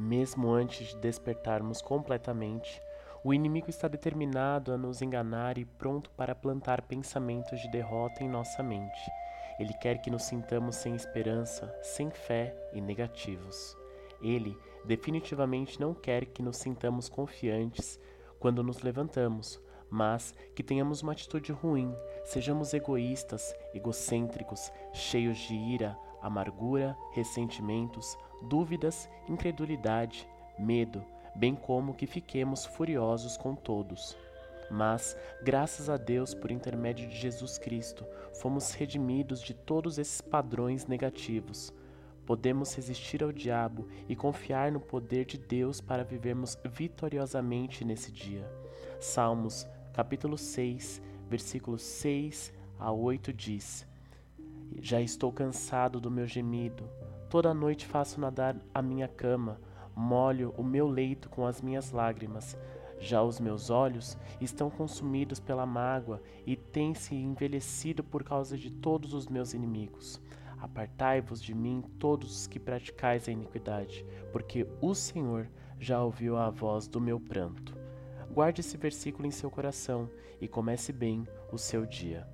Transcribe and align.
Mesmo 0.00 0.52
antes 0.52 0.90
de 0.90 0.96
despertarmos 0.98 1.82
completamente, 1.82 2.80
o 3.24 3.34
inimigo 3.34 3.68
está 3.68 3.88
determinado 3.88 4.72
a 4.72 4.78
nos 4.78 5.02
enganar 5.02 5.58
e 5.58 5.64
pronto 5.64 6.08
para 6.10 6.36
plantar 6.36 6.82
pensamentos 6.82 7.60
de 7.60 7.68
derrota 7.68 8.22
em 8.22 8.28
nossa 8.28 8.62
mente. 8.62 9.10
Ele 9.58 9.74
quer 9.74 10.00
que 10.00 10.08
nos 10.08 10.22
sintamos 10.22 10.76
sem 10.76 10.94
esperança, 10.94 11.76
sem 11.82 12.12
fé 12.12 12.54
e 12.72 12.80
negativos. 12.80 13.76
Ele 14.22 14.56
definitivamente 14.84 15.80
não 15.80 15.92
quer 15.92 16.26
que 16.26 16.44
nos 16.44 16.58
sintamos 16.58 17.08
confiantes 17.08 17.98
quando 18.38 18.62
nos 18.62 18.82
levantamos, 18.82 19.60
mas 19.90 20.32
que 20.54 20.62
tenhamos 20.62 21.02
uma 21.02 21.10
atitude 21.10 21.50
ruim, 21.50 21.92
sejamos 22.24 22.72
egoístas, 22.72 23.52
egocêntricos, 23.74 24.70
cheios 24.92 25.38
de 25.38 25.54
ira, 25.54 25.98
amargura, 26.22 26.96
ressentimentos, 27.12 28.16
dúvidas, 28.42 29.08
incredulidade, 29.28 30.28
medo, 30.58 31.04
bem 31.34 31.54
como 31.54 31.94
que 31.94 32.06
fiquemos 32.06 32.66
furiosos 32.66 33.36
com 33.36 33.54
todos. 33.54 34.16
Mas, 34.70 35.16
graças 35.42 35.88
a 35.88 35.96
Deus, 35.96 36.34
por 36.34 36.50
intermédio 36.50 37.08
de 37.08 37.16
Jesus 37.16 37.58
Cristo, 37.58 38.04
fomos 38.34 38.72
redimidos 38.72 39.40
de 39.40 39.54
todos 39.54 39.98
esses 39.98 40.20
padrões 40.20 40.86
negativos. 40.86 41.72
Podemos 42.26 42.74
resistir 42.74 43.24
ao 43.24 43.32
diabo 43.32 43.88
e 44.06 44.14
confiar 44.14 44.70
no 44.70 44.80
poder 44.80 45.24
de 45.24 45.38
Deus 45.38 45.80
para 45.80 46.04
vivermos 46.04 46.58
vitoriosamente 46.62 47.84
nesse 47.84 48.12
dia. 48.12 48.46
Salmos, 49.00 49.66
capítulo 49.94 50.36
6, 50.36 51.00
versículos 51.28 51.80
6 51.82 52.52
a 52.78 52.92
8 52.92 53.32
diz: 53.32 53.86
Já 54.80 55.00
estou 55.00 55.32
cansado 55.32 56.00
do 56.00 56.10
meu 56.10 56.26
gemido, 56.26 56.88
toda 57.28 57.54
noite 57.54 57.86
faço 57.86 58.20
nadar 58.20 58.56
a 58.72 58.80
minha 58.80 59.08
cama, 59.08 59.60
molho 59.94 60.54
o 60.56 60.62
meu 60.62 60.86
leito 60.86 61.28
com 61.28 61.46
as 61.46 61.60
minhas 61.60 61.90
lágrimas. 61.90 62.56
Já 63.00 63.22
os 63.22 63.38
meus 63.38 63.70
olhos 63.70 64.18
estão 64.40 64.70
consumidos 64.70 65.38
pela 65.38 65.64
mágoa 65.64 66.20
e 66.46 66.56
têm-se 66.56 67.14
envelhecido 67.14 68.02
por 68.02 68.24
causa 68.24 68.56
de 68.56 68.70
todos 68.70 69.14
os 69.14 69.28
meus 69.28 69.54
inimigos. 69.54 70.20
Apartai-vos 70.60 71.40
de 71.40 71.54
mim, 71.54 71.84
todos 71.98 72.40
os 72.40 72.46
que 72.46 72.58
praticais 72.58 73.28
a 73.28 73.32
iniquidade, 73.32 74.04
porque 74.32 74.66
o 74.80 74.94
Senhor 74.94 75.48
já 75.78 76.02
ouviu 76.02 76.36
a 76.36 76.50
voz 76.50 76.88
do 76.88 77.00
meu 77.00 77.20
pranto. 77.20 77.76
Guarde 78.32 78.60
esse 78.60 78.76
versículo 78.76 79.26
em 79.26 79.30
seu 79.30 79.50
coração 79.50 80.10
e 80.40 80.48
comece 80.48 80.92
bem 80.92 81.26
o 81.52 81.58
seu 81.58 81.86
dia. 81.86 82.26